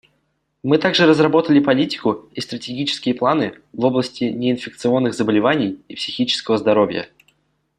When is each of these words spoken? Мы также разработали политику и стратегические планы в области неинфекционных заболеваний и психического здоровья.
Мы 0.63 0.79
также 0.79 1.05
разработали 1.05 1.59
политику 1.59 2.27
и 2.33 2.41
стратегические 2.41 3.13
планы 3.13 3.59
в 3.71 3.85
области 3.85 4.23
неинфекционных 4.23 5.13
заболеваний 5.13 5.79
и 5.89 5.95
психического 5.95 6.57
здоровья. 6.57 7.07